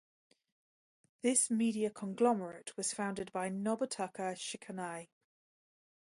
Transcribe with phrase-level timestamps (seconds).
[1.21, 5.09] This media conglomerate was founded by Nobutaka Shikanai.